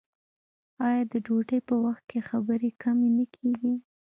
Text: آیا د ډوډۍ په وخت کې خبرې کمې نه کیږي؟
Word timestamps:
آیا 0.87 1.01
د 1.11 1.13
ډوډۍ 1.25 1.59
په 1.67 1.75
وخت 1.85 2.03
کې 2.09 2.19
خبرې 2.29 2.69
کمې 2.81 3.09
نه 3.17 3.25
کیږي؟ 3.35 3.73